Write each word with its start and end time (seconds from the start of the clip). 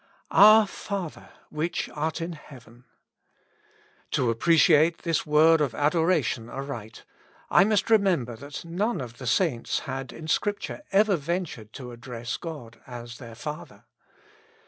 *' 0.13 0.21
Our 0.47 0.65
Father 0.65 1.29
which 1.51 1.87
art 1.89 2.21
in 2.21 2.33
heaven!'' 2.33 2.85
To 4.13 4.33
appre 4.33 4.55
ciate 4.55 4.97
this 5.03 5.27
word 5.27 5.61
of 5.61 5.75
adoration 5.75 6.49
aright, 6.49 7.03
I 7.51 7.65
must 7.65 7.91
remember 7.91 8.35
that 8.35 8.65
none 8.65 8.99
of 8.99 9.19
the 9.19 9.27
saints 9.27 9.81
had 9.81 10.11
in 10.11 10.27
Scripture 10.27 10.81
ever 10.91 11.17
ventured 11.17 11.71
to 11.73 11.91
address 11.91 12.37
God 12.37 12.81
as 12.87 13.19
their 13.19 13.35
Father. 13.35 13.85